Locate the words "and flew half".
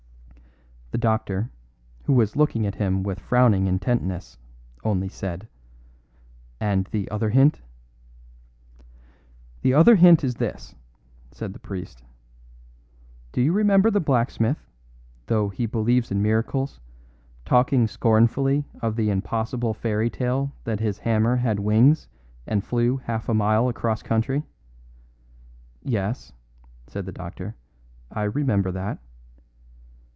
22.45-23.29